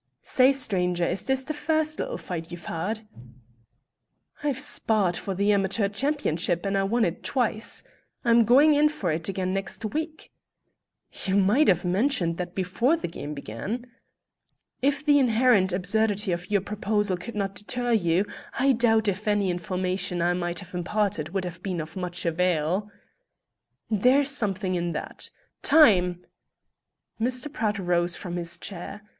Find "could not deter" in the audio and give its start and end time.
17.15-17.91